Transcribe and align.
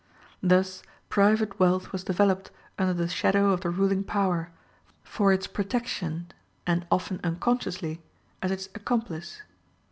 Thus 0.41 0.81
private 1.09 1.59
wealth 1.59 1.91
was 1.91 2.03
developed 2.03 2.49
under 2.79 2.91
the 2.95 3.07
shadow 3.07 3.51
of 3.51 3.61
the 3.61 3.69
ruling 3.69 4.03
power, 4.03 4.49
for 5.03 5.31
its 5.31 5.45
protection 5.45 6.31
and 6.65 6.87
often 6.89 7.21
unconsciously 7.23 8.01
as 8.41 8.49
its 8.49 8.65
accomplice. 8.73 9.43